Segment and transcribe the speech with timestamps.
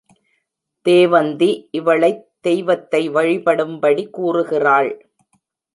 [0.85, 1.67] தேவந்தி
[1.71, 5.09] இவளைத் தெய்வத்தை வழிபடும்படி கூறுகிறாள்.